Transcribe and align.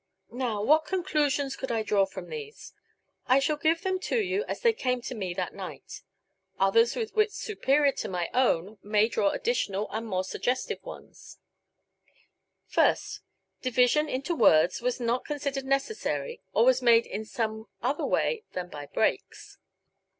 Now 0.33 0.63
what 0.63 0.85
conclusions 0.87 1.55
could 1.55 1.71
I 1.71 1.83
draw 1.83 2.07
from 2.07 2.27
these? 2.31 2.73
I 3.27 3.37
shall 3.37 3.55
give 3.55 3.83
them 3.83 3.99
to 4.09 4.19
you 4.19 4.43
as 4.45 4.61
they 4.61 4.73
came 4.73 4.99
to 5.01 5.13
me 5.13 5.31
that 5.35 5.53
night. 5.53 6.01
Others 6.59 6.95
with 6.95 7.13
wits 7.13 7.35
superior 7.37 7.91
to 7.91 8.09
my 8.09 8.27
own 8.33 8.79
may 8.81 9.07
draw 9.07 9.29
additional 9.29 9.87
and 9.91 10.07
more 10.07 10.23
suggestive 10.23 10.83
ones: 10.83 11.37
First: 12.65 13.19
Division 13.61 14.09
into 14.09 14.33
words 14.33 14.81
was 14.81 14.99
not 14.99 15.23
considered 15.23 15.65
necessary 15.65 16.41
or 16.51 16.65
was 16.65 16.81
made 16.81 17.05
in 17.05 17.23
some 17.23 17.67
other 17.83 18.03
way 18.03 18.43
than 18.53 18.69
by 18.69 18.87
breaks. 18.87 19.59